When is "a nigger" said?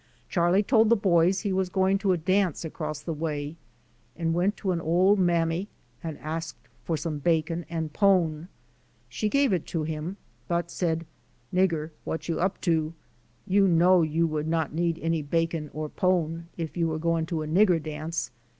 17.43-17.79